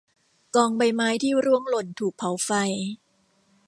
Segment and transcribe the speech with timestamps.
[0.55, 2.51] กองใบไม้ที่ร่วงหล่นถูกเผาไฟ